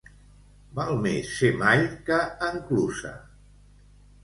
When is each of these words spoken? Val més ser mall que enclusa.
Val 0.79 0.93
més 1.03 1.35
ser 1.41 1.51
mall 1.59 1.85
que 2.09 2.19
enclusa. 2.49 3.15